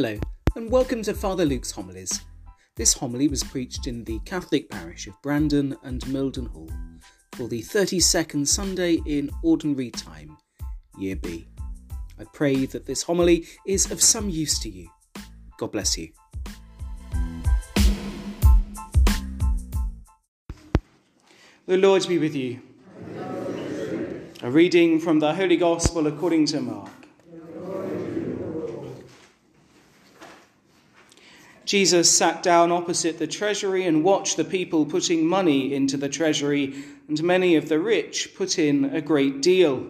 Hello, 0.00 0.16
and 0.54 0.70
welcome 0.70 1.02
to 1.02 1.12
Father 1.12 1.44
Luke's 1.44 1.72
Homilies. 1.72 2.20
This 2.76 2.92
homily 2.92 3.26
was 3.26 3.42
preached 3.42 3.88
in 3.88 4.04
the 4.04 4.20
Catholic 4.20 4.70
parish 4.70 5.08
of 5.08 5.20
Brandon 5.22 5.76
and 5.82 6.00
Mildenhall 6.02 6.70
for 7.32 7.48
the 7.48 7.60
32nd 7.60 8.46
Sunday 8.46 9.00
in 9.06 9.28
Ordinary 9.42 9.90
Time, 9.90 10.38
Year 10.96 11.16
B. 11.16 11.48
I 12.16 12.22
pray 12.32 12.64
that 12.66 12.86
this 12.86 13.02
homily 13.02 13.48
is 13.66 13.90
of 13.90 14.00
some 14.00 14.30
use 14.30 14.60
to 14.60 14.70
you. 14.70 14.88
God 15.58 15.72
bless 15.72 15.98
you. 15.98 16.12
The 21.66 21.76
Lord 21.76 22.06
be 22.06 22.18
with 22.18 22.36
you. 22.36 22.60
A 24.42 24.48
reading 24.48 25.00
from 25.00 25.18
the 25.18 25.34
Holy 25.34 25.56
Gospel 25.56 26.06
according 26.06 26.46
to 26.46 26.60
Mark. 26.60 26.97
Jesus 31.68 32.10
sat 32.10 32.42
down 32.42 32.72
opposite 32.72 33.18
the 33.18 33.26
treasury 33.26 33.84
and 33.84 34.02
watched 34.02 34.38
the 34.38 34.44
people 34.44 34.86
putting 34.86 35.26
money 35.26 35.74
into 35.74 35.98
the 35.98 36.08
treasury, 36.08 36.82
and 37.08 37.22
many 37.22 37.56
of 37.56 37.68
the 37.68 37.78
rich 37.78 38.34
put 38.34 38.58
in 38.58 38.86
a 38.86 39.02
great 39.02 39.42
deal. 39.42 39.86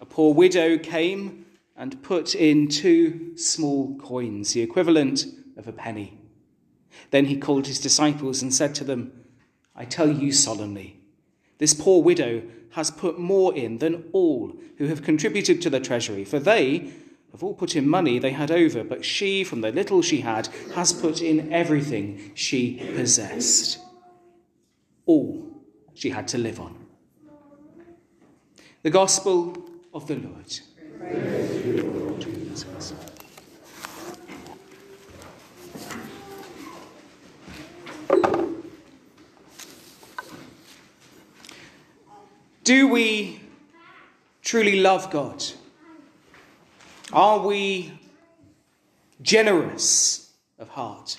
A 0.00 0.04
poor 0.04 0.34
widow 0.34 0.76
came 0.76 1.46
and 1.76 2.02
put 2.02 2.34
in 2.34 2.66
two 2.66 3.36
small 3.36 3.96
coins, 3.98 4.54
the 4.54 4.60
equivalent 4.60 5.24
of 5.56 5.68
a 5.68 5.72
penny. 5.72 6.18
Then 7.12 7.26
he 7.26 7.36
called 7.36 7.68
his 7.68 7.78
disciples 7.78 8.42
and 8.42 8.52
said 8.52 8.74
to 8.74 8.84
them, 8.84 9.12
I 9.76 9.84
tell 9.84 10.10
you 10.10 10.32
solemnly, 10.32 10.98
this 11.58 11.74
poor 11.74 12.02
widow 12.02 12.42
has 12.70 12.90
put 12.90 13.20
more 13.20 13.54
in 13.54 13.78
than 13.78 14.06
all 14.10 14.56
who 14.78 14.86
have 14.88 15.04
contributed 15.04 15.62
to 15.62 15.70
the 15.70 15.78
treasury, 15.78 16.24
for 16.24 16.40
they 16.40 16.92
have 17.32 17.42
all 17.42 17.54
put 17.54 17.76
in 17.76 17.88
money 17.88 18.18
they 18.18 18.32
had 18.32 18.50
over, 18.50 18.82
but 18.82 19.04
she, 19.04 19.44
from 19.44 19.60
the 19.60 19.70
little 19.70 20.02
she 20.02 20.20
had, 20.22 20.48
has 20.74 20.92
put 20.92 21.20
in 21.20 21.52
everything 21.52 22.32
she 22.34 22.76
possessed. 22.96 23.78
All 25.06 25.62
she 25.94 26.10
had 26.10 26.28
to 26.28 26.38
live 26.38 26.60
on. 26.60 26.86
The 28.82 28.90
Gospel 28.90 29.56
of 29.92 30.06
the 30.06 30.16
Lord. 30.16 30.60
Do 42.64 42.88
we 42.88 43.40
truly 44.42 44.80
love 44.80 45.10
God? 45.10 45.42
Are 47.18 47.40
we 47.40 47.98
generous 49.20 50.32
of 50.56 50.68
heart? 50.68 51.18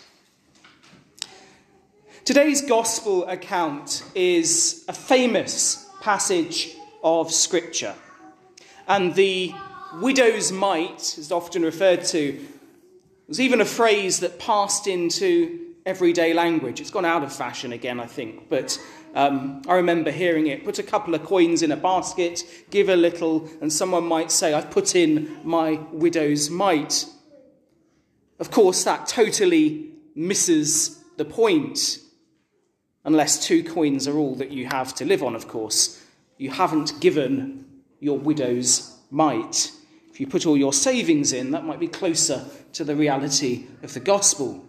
Today's 2.24 2.62
gospel 2.62 3.26
account 3.28 4.06
is 4.16 4.86
a 4.88 4.94
famous 4.94 5.90
passage 6.00 6.74
of 7.04 7.34
Scripture. 7.34 7.96
And 8.88 9.14
the 9.14 9.54
widow's 9.96 10.54
mite 10.54 11.18
is 11.18 11.34
often 11.34 11.64
referred 11.64 12.06
to. 12.06 12.48
There's 13.28 13.42
even 13.42 13.60
a 13.60 13.66
phrase 13.66 14.22
that 14.22 14.40
passed 14.40 14.88
into 14.88 15.74
everyday 15.86 16.34
language. 16.34 16.80
It's 16.80 16.92
gone 16.92 17.04
out 17.04 17.24
of 17.24 17.34
fashion 17.34 17.74
again, 17.74 18.00
I 18.00 18.06
think, 18.06 18.48
but 18.48 18.82
um, 19.16 19.62
I 19.68 19.76
remember 19.76 20.12
hearing 20.12 20.48
it 20.48 20.64
put 20.64 20.80
a 20.80 20.84
couple 20.84 21.16
of 21.16 21.24
coins 21.24 21.62
in 21.62 21.72
a 21.72 21.78
basket, 21.78 22.44
give 22.70 22.90
a 22.90 22.96
little, 22.96 23.50
and 23.62 23.72
someone 23.72 24.06
might 24.06 24.32
say, 24.32 24.54
I've 24.54 24.72
put 24.72 24.96
in 24.96 25.40
my 25.44 25.80
widow's 25.92 26.50
mite. 26.50 27.06
Of 28.40 28.52
course, 28.52 28.84
that 28.84 29.08
totally 29.08 29.92
misses 30.16 31.04
the 31.18 31.26
point. 31.26 32.00
Unless 33.04 33.46
two 33.46 33.64
coins 33.64 34.08
are 34.08 34.18
all 34.18 34.36
that 34.36 34.52
you 34.52 34.68
have 34.68 34.94
to 34.96 35.06
live 35.06 35.24
on, 35.24 35.36
of 35.36 35.48
course. 35.48 36.04
You 36.38 36.52
haven't 36.52 37.00
given 37.00 37.66
your 38.00 38.18
widow's 38.18 38.98
mite. 39.10 39.72
If 40.10 40.20
you 40.20 40.28
put 40.28 40.46
all 40.46 40.58
your 40.58 40.74
savings 40.74 41.34
in, 41.34 41.52
that 41.52 41.66
might 41.66 41.80
be 41.80 41.88
closer 41.88 42.46
to 42.74 42.84
the 42.84 42.96
reality 42.96 43.68
of 43.84 43.94
the 43.94 44.00
gospel. 44.00 44.66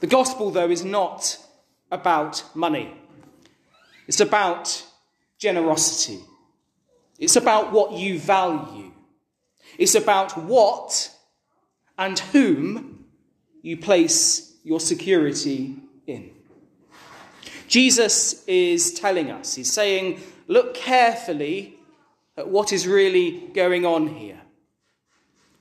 The 0.00 0.06
gospel, 0.06 0.50
though, 0.50 0.70
is 0.70 0.84
not 0.84 1.38
about 1.90 2.44
money. 2.54 2.92
It's 4.06 4.20
about 4.20 4.84
generosity. 5.38 6.20
It's 7.18 7.36
about 7.36 7.72
what 7.72 7.92
you 7.92 8.18
value. 8.18 8.92
It's 9.78 9.94
about 9.94 10.36
what 10.36 11.10
and 11.98 12.18
whom 12.18 13.06
you 13.62 13.76
place 13.76 14.54
your 14.62 14.80
security 14.80 15.76
in. 16.06 16.30
Jesus 17.68 18.44
is 18.46 18.94
telling 18.94 19.30
us, 19.30 19.54
he's 19.54 19.72
saying, 19.72 20.20
look 20.46 20.74
carefully 20.74 21.74
at 22.36 22.48
what 22.48 22.72
is 22.72 22.86
really 22.86 23.48
going 23.54 23.84
on 23.84 24.06
here. 24.06 24.40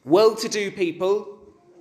Well 0.03 0.35
to 0.35 0.47
do 0.47 0.69
people 0.69 1.34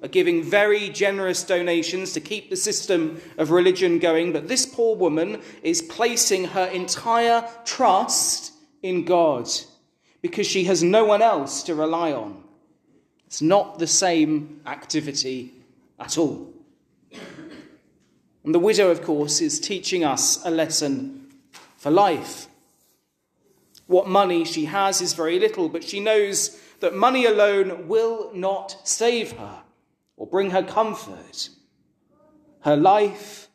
are 0.05 0.09
giving 0.09 0.43
very 0.43 0.91
generous 0.91 1.43
donations 1.43 2.13
to 2.13 2.21
keep 2.21 2.51
the 2.51 2.57
system 2.57 3.19
of 3.39 3.51
religion 3.51 3.99
going, 3.99 4.35
but 4.35 4.49
this 4.49 4.67
poor 4.67 4.95
woman 4.95 5.41
is 5.63 5.81
placing 5.81 6.45
her 6.45 6.67
entire 6.67 7.49
trust 7.65 8.53
in 8.83 9.07
God 9.07 9.49
because 10.21 10.47
she 10.47 10.65
has 10.65 10.83
no 10.83 11.07
one 11.07 11.23
else 11.23 11.63
to 11.63 11.75
rely 11.75 12.13
on. 12.13 12.45
It's 13.27 13.41
not 13.41 13.79
the 13.79 13.87
same 13.87 14.61
activity 14.67 15.55
at 15.99 16.19
all. 16.19 16.53
And 18.45 18.55
the 18.55 18.59
widow, 18.59 18.91
of 18.91 19.03
course, 19.03 19.41
is 19.41 19.59
teaching 19.59 20.05
us 20.05 20.45
a 20.45 20.51
lesson 20.51 21.33
for 21.79 21.91
life. 21.91 22.47
What 23.87 24.07
money 24.07 24.45
she 24.45 24.67
has 24.67 25.01
is 25.01 25.15
very 25.15 25.41
little, 25.41 25.71
but 25.71 25.83
she 25.83 25.99
knows 25.99 26.61
that 26.81 26.95
money 26.95 27.25
alone 27.25 27.89
will 27.89 28.31
not 28.35 28.87
save 28.87 29.33
her 29.33 29.64
or 30.17 30.27
bring 30.27 30.51
her 30.51 30.63
comfort. 30.63 31.49
Her 32.61 32.77
life 32.77 33.49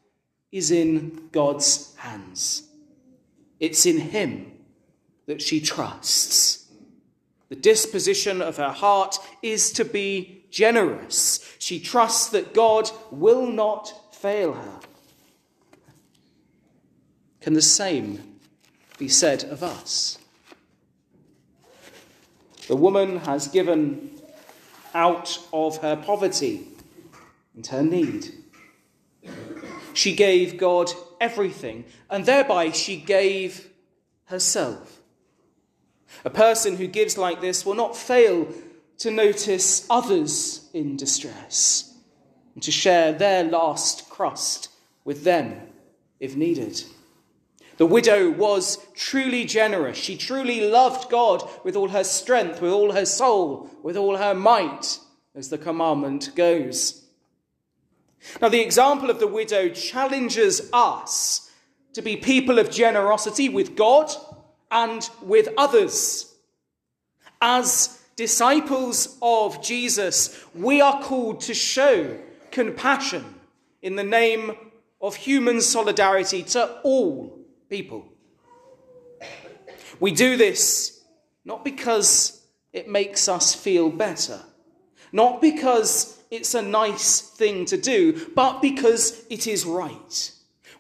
is 0.52 0.72
in 0.72 1.30
God's 1.32 1.96
hands. 1.98 2.64
It's 3.60 3.86
in 3.86 4.00
Him 4.00 4.52
that 5.26 5.42
she 5.42 5.60
trusts. 5.60 6.68
The 7.50 7.56
disposition 7.56 8.42
of 8.42 8.58
her 8.58 8.72
heart 8.72 9.18
is 9.42 9.72
to 9.74 9.86
be 9.86 10.46
generous. 10.52 11.56
She 11.60 11.80
trusts 11.80 12.30
that 12.30 12.54
God 12.54 12.90
will 13.12 13.46
not 13.46 14.16
fail 14.16 14.54
her. 14.54 14.80
Can 17.42 17.54
the 17.54 17.62
same 17.62 18.40
be 18.98 19.08
said 19.08 19.44
of 19.46 19.64
us? 19.64 20.18
The 22.68 22.76
woman 22.76 23.18
has 23.20 23.48
given 23.48 24.19
out 24.94 25.40
of 25.54 25.78
her 25.78 25.96
poverty 25.96 26.68
and 27.56 27.66
her 27.68 27.84
need. 27.84 28.34
She 29.94 30.16
gave 30.16 30.58
God 30.58 30.92
everything, 31.20 31.86
and 32.10 32.26
thereby 32.26 32.72
she 32.72 32.98
gave 32.98 33.70
herself. 34.26 35.00
A 36.24 36.30
person 36.30 36.78
who 36.78 36.88
gives 36.88 37.18
like 37.18 37.42
this 37.42 37.66
will 37.66 37.76
not 37.76 37.96
fail 37.96 38.48
to 39.00 39.12
notice 39.12 39.86
others 39.90 40.70
in 40.74 40.98
distress 40.98 41.94
and 42.54 42.64
to 42.64 42.72
share 42.72 43.14
their 43.14 43.44
last 43.44 44.10
crust 44.10 44.70
with 45.06 45.24
them 45.24 45.62
if 46.20 46.36
needed. 46.36 46.84
The 47.80 47.86
widow 47.86 48.30
was 48.30 48.78
truly 48.94 49.46
generous. 49.46 49.98
She 49.98 50.18
truly 50.18 50.60
loved 50.60 51.10
God 51.10 51.50
with 51.64 51.78
all 51.78 51.88
her 51.88 52.04
strength, 52.04 52.62
with 52.62 52.74
all 52.74 52.92
her 52.92 53.06
soul, 53.06 53.70
with 53.82 53.96
all 53.96 54.18
her 54.18 54.34
might, 54.34 55.00
as 55.34 55.48
the 55.48 55.58
commandment 55.58 56.36
goes. 56.36 57.06
Now, 58.42 58.50
the 58.50 58.60
example 58.60 59.10
of 59.10 59.22
the 59.22 59.30
widow 59.30 59.70
challenges 59.70 60.70
us 60.74 61.50
to 61.94 62.02
be 62.02 62.18
people 62.18 62.60
of 62.60 62.70
generosity 62.70 63.48
with 63.48 63.78
God 63.78 64.12
and 64.70 65.10
with 65.22 65.48
others. 65.58 66.36
As 67.42 67.98
disciples 68.18 69.18
of 69.22 69.64
Jesus, 69.64 70.38
we 70.54 70.82
are 70.82 71.02
called 71.02 71.40
to 71.42 71.54
show 71.54 72.20
compassion 72.52 73.36
in 73.82 73.96
the 73.96 74.04
name 74.04 74.52
of 75.00 75.16
human 75.16 75.62
solidarity 75.62 76.44
to 76.44 76.82
all 76.84 77.39
people. 77.70 78.06
We 80.00 80.12
do 80.12 80.38
this 80.38 81.04
not 81.46 81.64
because 81.64 82.46
it 82.74 82.88
makes 82.88 83.28
us 83.28 83.56
feel 83.56 83.90
better, 83.90 84.42
not 85.12 85.42
because 85.42 86.22
it's 86.30 86.54
a 86.54 86.62
nice 86.62 87.22
thing 87.22 87.66
to 87.66 87.78
do, 87.78 88.28
but 88.36 88.62
because 88.62 89.26
it 89.30 89.48
is 89.48 89.66
right. 89.66 90.32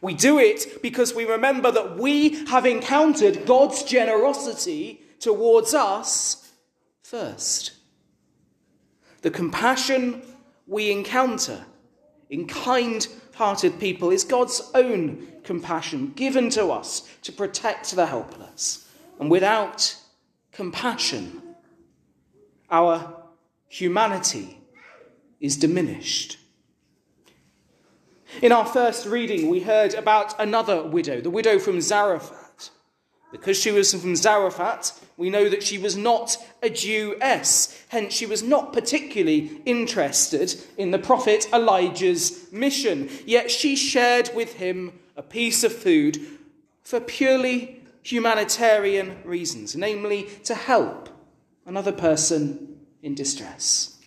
We 0.01 0.13
do 0.13 0.39
it 0.39 0.81
because 0.81 1.13
we 1.13 1.25
remember 1.25 1.71
that 1.71 1.97
we 1.97 2.45
have 2.45 2.65
encountered 2.65 3.45
God's 3.45 3.83
generosity 3.83 5.01
towards 5.19 5.73
us 5.73 6.51
first. 7.03 7.71
The 9.21 9.31
compassion 9.31 10.21
we 10.67 10.91
encounter 10.91 11.65
in 12.29 12.47
kind 12.47 13.05
hearted 13.39 13.79
people 13.79 14.09
is 14.09 14.25
God's 14.25 14.69
own 14.75 15.25
compassion 15.45 16.11
given 16.13 16.49
to 16.49 16.67
us 16.67 17.09
to 17.21 17.31
protect 17.31 17.95
the 17.95 18.05
helpless. 18.05 18.85
And 19.17 19.31
without 19.31 19.95
compassion, 20.51 21.41
our 22.69 23.23
humanity 23.69 24.59
is 25.39 25.55
diminished. 25.55 26.37
In 28.41 28.51
our 28.51 28.65
first 28.65 29.05
reading, 29.05 29.47
we 29.47 29.61
heard 29.61 29.93
about 29.93 30.37
another 30.37 30.83
widow, 30.83 31.21
the 31.21 31.29
widow 31.29 31.59
from 31.59 31.79
Zarephath. 31.79 32.48
Because 33.31 33.57
she 33.57 33.71
was 33.71 33.93
from 33.93 34.15
Zarephath, 34.15 35.07
we 35.15 35.29
know 35.29 35.49
that 35.49 35.61
she 35.61 35.77
was 35.77 35.95
not 35.95 36.35
a 36.63 36.69
Jewess. 36.69 37.83
Hence, 37.89 38.13
she 38.13 38.25
was 38.25 38.41
not 38.41 38.73
particularly 38.73 39.61
interested 39.65 40.55
in 40.77 40.91
the 40.91 40.97
prophet 40.97 41.47
Elijah's 41.53 42.51
mission. 42.51 43.09
Yet 43.25 43.51
she 43.51 43.75
shared 43.75 44.31
with 44.33 44.53
him 44.53 44.93
a 45.15 45.21
piece 45.21 45.63
of 45.63 45.73
food 45.73 46.17
for 46.81 46.99
purely 46.99 47.81
humanitarian 48.01 49.17
reasons, 49.23 49.75
namely 49.75 50.27
to 50.45 50.55
help 50.55 51.09
another 51.65 51.91
person 51.91 52.79
in 53.03 53.13
distress. 53.13 53.99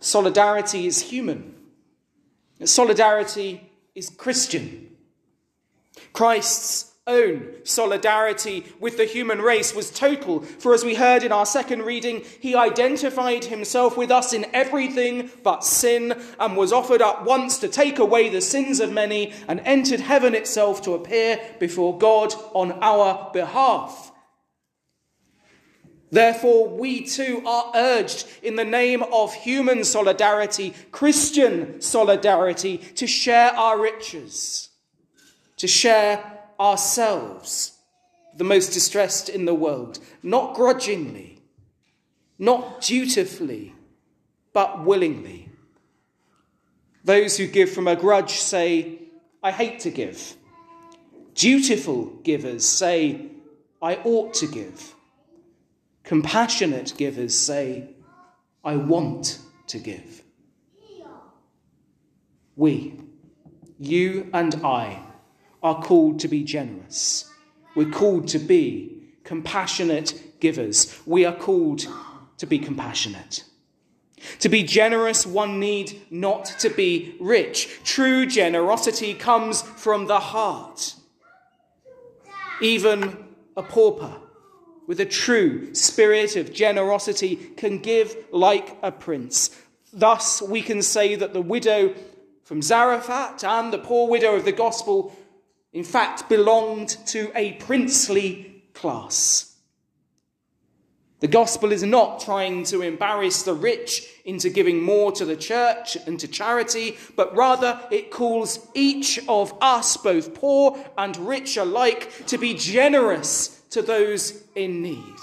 Solidarity 0.00 0.86
is 0.86 1.10
human. 1.10 1.54
Solidarity 2.64 3.68
is 3.94 4.08
Christian. 4.08 4.96
Christ's 6.12 6.92
own 7.06 7.54
solidarity 7.62 8.66
with 8.80 8.96
the 8.96 9.04
human 9.04 9.40
race 9.40 9.74
was 9.74 9.90
total, 9.90 10.40
for 10.40 10.74
as 10.74 10.84
we 10.84 10.96
heard 10.96 11.22
in 11.22 11.30
our 11.30 11.46
second 11.46 11.82
reading, 11.82 12.24
he 12.40 12.54
identified 12.54 13.44
himself 13.44 13.96
with 13.96 14.10
us 14.10 14.32
in 14.32 14.46
everything 14.52 15.30
but 15.44 15.64
sin 15.64 16.20
and 16.40 16.56
was 16.56 16.72
offered 16.72 17.00
up 17.00 17.24
once 17.24 17.58
to 17.58 17.68
take 17.68 17.98
away 17.98 18.28
the 18.28 18.40
sins 18.40 18.80
of 18.80 18.92
many 18.92 19.32
and 19.46 19.60
entered 19.60 20.00
heaven 20.00 20.34
itself 20.34 20.82
to 20.82 20.94
appear 20.94 21.40
before 21.60 21.96
God 21.96 22.34
on 22.54 22.72
our 22.82 23.30
behalf. 23.32 24.10
Therefore, 26.10 26.68
we 26.68 27.04
too 27.04 27.42
are 27.46 27.72
urged 27.74 28.26
in 28.42 28.56
the 28.56 28.64
name 28.64 29.02
of 29.12 29.34
human 29.34 29.84
solidarity, 29.84 30.74
Christian 30.90 31.80
solidarity, 31.80 32.78
to 32.78 33.06
share 33.06 33.50
our 33.50 33.78
riches, 33.78 34.70
to 35.56 35.66
share 35.66 36.35
ourselves, 36.58 37.78
the 38.36 38.44
most 38.44 38.72
distressed 38.72 39.28
in 39.28 39.44
the 39.44 39.54
world, 39.54 39.98
not 40.22 40.54
grudgingly, 40.54 41.40
not 42.38 42.80
dutifully, 42.80 43.74
but 44.52 44.84
willingly. 44.84 45.48
Those 47.04 47.36
who 47.36 47.46
give 47.46 47.70
from 47.70 47.88
a 47.88 47.96
grudge 47.96 48.40
say, 48.40 48.98
I 49.42 49.52
hate 49.52 49.80
to 49.80 49.90
give. 49.90 50.34
Dutiful 51.34 52.06
givers 52.24 52.66
say, 52.66 53.26
I 53.80 53.96
ought 53.96 54.34
to 54.34 54.46
give. 54.46 54.94
Compassionate 56.02 56.94
givers 56.96 57.34
say, 57.38 57.90
I 58.64 58.76
want 58.76 59.38
to 59.68 59.78
give. 59.78 60.22
We, 62.56 62.94
you 63.78 64.30
and 64.32 64.54
I, 64.64 65.05
are 65.66 65.82
called 65.82 66.20
to 66.20 66.28
be 66.28 66.44
generous. 66.44 67.28
We're 67.74 67.90
called 67.90 68.28
to 68.28 68.38
be 68.38 69.02
compassionate 69.24 70.14
givers. 70.38 70.96
We 71.04 71.24
are 71.24 71.34
called 71.34 71.88
to 72.38 72.46
be 72.46 72.60
compassionate. 72.60 73.42
To 74.38 74.48
be 74.48 74.62
generous, 74.62 75.26
one 75.26 75.58
need 75.58 76.00
not 76.08 76.44
to 76.60 76.70
be 76.70 77.16
rich. 77.18 77.80
True 77.82 78.26
generosity 78.26 79.12
comes 79.12 79.60
from 79.60 80.06
the 80.06 80.20
heart. 80.20 80.94
Even 82.60 83.26
a 83.56 83.62
pauper 83.64 84.14
with 84.86 85.00
a 85.00 85.04
true 85.04 85.74
spirit 85.74 86.36
of 86.36 86.52
generosity 86.52 87.34
can 87.56 87.78
give 87.78 88.16
like 88.30 88.76
a 88.84 88.92
prince. 88.92 89.50
Thus, 89.92 90.40
we 90.40 90.62
can 90.62 90.80
say 90.80 91.16
that 91.16 91.32
the 91.32 91.42
widow 91.42 91.92
from 92.44 92.62
Zarephath 92.62 93.42
and 93.42 93.72
the 93.72 93.78
poor 93.78 94.08
widow 94.08 94.36
of 94.36 94.44
the 94.44 94.52
gospel, 94.52 95.12
in 95.76 95.84
fact, 95.84 96.26
belonged 96.30 96.88
to 97.04 97.30
a 97.34 97.52
princely 97.52 98.62
class. 98.72 99.56
The 101.20 101.28
gospel 101.28 101.70
is 101.70 101.82
not 101.82 102.20
trying 102.20 102.64
to 102.64 102.80
embarrass 102.80 103.42
the 103.42 103.52
rich 103.52 104.08
into 104.24 104.48
giving 104.48 104.82
more 104.82 105.12
to 105.12 105.26
the 105.26 105.36
church 105.36 105.98
and 106.06 106.18
to 106.18 106.28
charity, 106.28 106.96
but 107.14 107.36
rather 107.36 107.78
it 107.90 108.10
calls 108.10 108.66
each 108.72 109.20
of 109.28 109.52
us, 109.60 109.98
both 109.98 110.32
poor 110.32 110.82
and 110.96 111.14
rich 111.18 111.58
alike, 111.58 112.10
to 112.28 112.38
be 112.38 112.54
generous 112.54 113.60
to 113.68 113.82
those 113.82 114.44
in 114.54 114.80
need. 114.80 115.20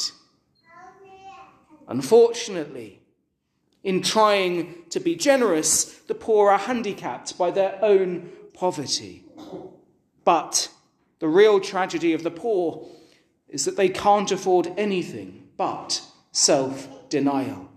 Unfortunately, 1.88 3.02
in 3.84 4.04
trying 4.04 4.84
to 4.92 5.00
be 5.00 5.16
generous, 5.16 5.86
the 6.08 6.14
poor 6.14 6.52
are 6.52 6.60
handicapped 6.60 7.40
by 7.40 7.50
their 7.50 7.80
own 7.82 8.30
poverty. 8.54 9.24
But 10.26 10.70
the 11.20 11.28
real 11.28 11.60
tragedy 11.60 12.14
of 12.14 12.24
the 12.24 12.32
poor 12.32 12.88
is 13.50 13.66
that 13.66 13.78
they 13.78 13.90
can't 13.90 14.32
afford 14.32 14.72
anything 14.78 15.48
but 15.58 16.02
self 16.32 17.10
denial. 17.10 17.70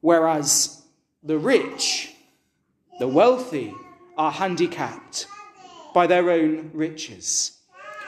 Whereas 0.00 0.82
the 1.22 1.38
rich, 1.38 2.14
the 2.98 3.08
wealthy, 3.08 3.74
are 4.16 4.30
handicapped 4.30 5.26
by 5.92 6.06
their 6.06 6.30
own 6.30 6.70
riches. 6.72 7.58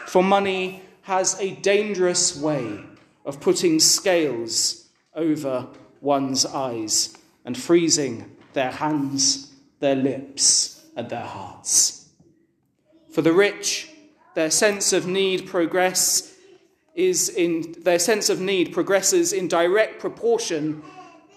For 0.07 0.23
money 0.23 0.83
has 1.03 1.39
a 1.41 1.57
dangerous 1.57 2.37
way 2.37 2.81
of 3.25 3.41
putting 3.41 3.81
scales 3.81 4.89
over 5.15 5.69
one's 6.01 6.45
eyes 6.47 7.17
and 7.45 7.57
freezing 7.57 8.37
their 8.53 8.71
hands, 8.71 9.53
their 9.81 9.97
lips, 9.97 10.85
and 10.97 11.09
their 11.09 11.25
hearts. 11.25 12.02
For 13.13 13.21
the 13.21 13.33
rich, 13.33 13.91
their 14.35 14.51
sense 14.51 14.93
of 14.95 15.07
need 15.07 15.47
progress 15.47 16.35
is 16.95 17.29
in 17.29 17.75
their 17.83 17.99
sense 17.99 18.31
of 18.31 18.41
need 18.41 18.73
progresses 18.73 19.33
in 19.33 19.49
direct 19.49 20.01
proportion 20.01 20.83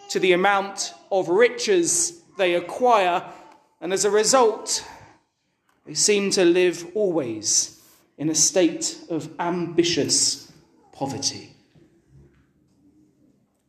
to 0.09 0.19
the 0.19 0.31
amount 0.31 0.93
of 1.11 1.27
riches 1.27 2.21
they 2.37 2.55
acquire, 2.55 3.23
and 3.81 3.91
as 3.91 4.05
a 4.05 4.09
result, 4.09 4.85
they 5.85 5.93
seem 5.93 6.31
to 6.31 6.45
live 6.45 6.85
always 6.95 7.81
in 8.17 8.29
a 8.29 8.35
state 8.35 8.97
of 9.09 9.29
ambitious 9.39 10.51
poverty. 10.93 11.51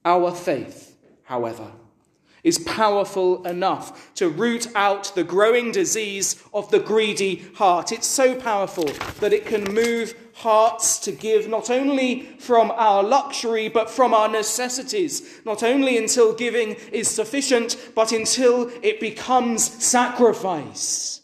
Our 0.04 0.32
faith, 0.32 0.96
however, 1.24 1.72
is 2.46 2.58
powerful 2.60 3.44
enough 3.44 4.14
to 4.14 4.28
root 4.28 4.68
out 4.74 5.12
the 5.14 5.24
growing 5.24 5.72
disease 5.72 6.42
of 6.54 6.70
the 6.70 6.78
greedy 6.78 7.44
heart. 7.56 7.92
It's 7.92 8.06
so 8.06 8.34
powerful 8.34 8.86
that 9.20 9.34
it 9.34 9.44
can 9.44 9.74
move 9.74 10.14
hearts 10.36 10.98
to 11.00 11.12
give 11.12 11.48
not 11.48 11.68
only 11.68 12.22
from 12.38 12.70
our 12.70 13.02
luxury, 13.02 13.68
but 13.68 13.90
from 13.90 14.14
our 14.14 14.28
necessities, 14.28 15.40
not 15.44 15.62
only 15.62 15.98
until 15.98 16.32
giving 16.32 16.76
is 16.92 17.08
sufficient, 17.08 17.76
but 17.94 18.12
until 18.12 18.70
it 18.82 19.00
becomes 19.00 19.62
sacrifice, 19.84 21.20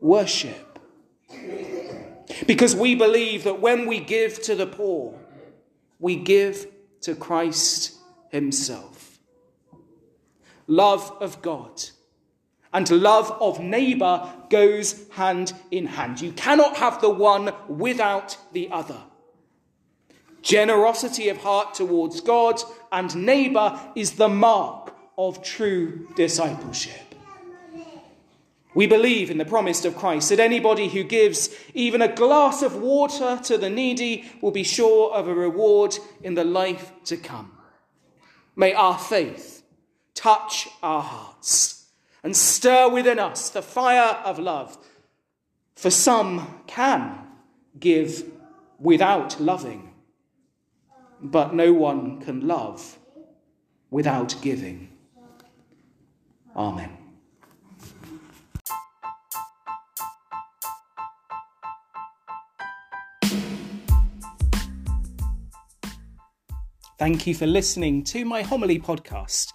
worship 0.00 0.72
because 2.46 2.74
we 2.74 2.94
believe 2.94 3.44
that 3.44 3.60
when 3.60 3.86
we 3.86 4.00
give 4.00 4.42
to 4.42 4.54
the 4.54 4.66
poor, 4.66 5.18
we 5.98 6.16
give 6.16 6.66
to 7.02 7.14
Christ 7.14 7.96
Himself. 8.30 9.01
Love 10.72 11.14
of 11.20 11.42
God 11.42 11.82
and 12.72 12.90
love 12.90 13.30
of 13.42 13.60
neighbour 13.60 14.32
goes 14.48 15.06
hand 15.10 15.52
in 15.70 15.84
hand. 15.84 16.22
You 16.22 16.32
cannot 16.32 16.78
have 16.78 17.02
the 17.02 17.10
one 17.10 17.52
without 17.68 18.38
the 18.54 18.70
other. 18.70 18.96
Generosity 20.40 21.28
of 21.28 21.36
heart 21.36 21.74
towards 21.74 22.22
God 22.22 22.58
and 22.90 23.14
neighbour 23.14 23.78
is 23.94 24.12
the 24.12 24.30
mark 24.30 24.96
of 25.18 25.42
true 25.42 26.08
discipleship. 26.16 27.14
We 28.74 28.86
believe 28.86 29.30
in 29.30 29.36
the 29.36 29.44
promise 29.44 29.84
of 29.84 29.98
Christ 29.98 30.30
that 30.30 30.40
anybody 30.40 30.88
who 30.88 31.04
gives 31.04 31.54
even 31.74 32.00
a 32.00 32.08
glass 32.08 32.62
of 32.62 32.76
water 32.76 33.38
to 33.44 33.58
the 33.58 33.68
needy 33.68 34.24
will 34.40 34.52
be 34.52 34.64
sure 34.64 35.12
of 35.12 35.28
a 35.28 35.34
reward 35.34 35.98
in 36.22 36.32
the 36.32 36.44
life 36.44 36.92
to 37.04 37.18
come. 37.18 37.52
May 38.56 38.72
our 38.72 38.98
faith 38.98 39.61
touch 40.14 40.68
our 40.82 41.02
hearts 41.02 41.86
and 42.22 42.36
stir 42.36 42.88
within 42.88 43.18
us 43.18 43.50
the 43.50 43.62
fire 43.62 44.20
of 44.24 44.38
love. 44.38 44.78
For 45.74 45.90
some 45.90 46.62
can 46.66 47.18
give 47.78 48.30
without 48.78 49.40
loving, 49.40 49.92
but 51.20 51.54
no 51.54 51.72
one 51.72 52.20
can 52.20 52.46
love 52.46 52.98
without 53.90 54.36
giving. 54.42 54.88
Amen. 56.54 56.98
Thank 66.98 67.26
you 67.26 67.34
for 67.34 67.48
listening 67.48 68.04
to 68.04 68.24
my 68.24 68.42
homily 68.42 68.78
podcast. 68.78 69.52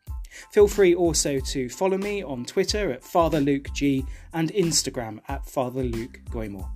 Feel 0.50 0.68
free 0.68 0.94
also 0.94 1.38
to 1.40 1.68
follow 1.68 1.99
me 1.99 2.22
on 2.22 2.44
Twitter 2.44 2.92
at 2.92 3.04
Father 3.04 3.40
Luke 3.40 3.68
G 3.75 4.04
and 4.32 4.52
Instagram 4.52 5.20
at 5.28 5.44
FatherLukeGoymour. 5.44 6.68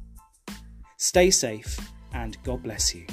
Stay 0.96 1.30
safe 1.30 1.78
and 2.12 2.37
God 2.44 2.62
bless 2.62 2.94
you. 2.94 3.06